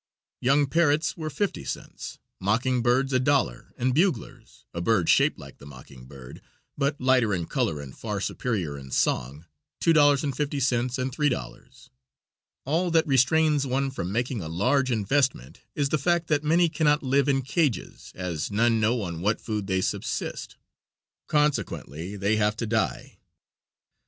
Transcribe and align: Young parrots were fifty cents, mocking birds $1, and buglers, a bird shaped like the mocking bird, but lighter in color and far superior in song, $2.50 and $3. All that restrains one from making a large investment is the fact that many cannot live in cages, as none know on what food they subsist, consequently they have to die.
Young 0.39 0.65
parrots 0.65 1.15
were 1.15 1.29
fifty 1.29 1.63
cents, 1.63 2.17
mocking 2.39 2.81
birds 2.81 3.13
$1, 3.13 3.71
and 3.77 3.93
buglers, 3.93 4.65
a 4.73 4.81
bird 4.81 5.07
shaped 5.09 5.37
like 5.37 5.59
the 5.59 5.67
mocking 5.67 6.05
bird, 6.05 6.41
but 6.75 6.99
lighter 6.99 7.35
in 7.35 7.45
color 7.45 7.79
and 7.79 7.95
far 7.95 8.19
superior 8.19 8.75
in 8.79 8.89
song, 8.89 9.45
$2.50 9.79 10.97
and 10.99 11.11
$3. 11.13 11.89
All 12.65 12.89
that 12.89 13.05
restrains 13.05 13.67
one 13.67 13.91
from 13.91 14.11
making 14.11 14.41
a 14.41 14.49
large 14.49 14.89
investment 14.89 15.61
is 15.75 15.89
the 15.89 15.99
fact 15.99 16.29
that 16.29 16.43
many 16.43 16.67
cannot 16.67 17.03
live 17.03 17.29
in 17.29 17.43
cages, 17.43 18.11
as 18.15 18.49
none 18.49 18.79
know 18.79 19.03
on 19.03 19.21
what 19.21 19.39
food 19.39 19.67
they 19.67 19.81
subsist, 19.81 20.57
consequently 21.27 22.15
they 22.15 22.37
have 22.37 22.57
to 22.57 22.65
die. 22.65 23.19